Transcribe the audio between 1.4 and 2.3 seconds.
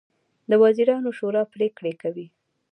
پریکړې کوي